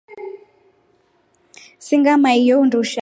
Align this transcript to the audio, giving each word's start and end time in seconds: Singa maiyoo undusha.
Singa 1.85 2.13
maiyoo 2.23 2.59
undusha. 2.63 2.99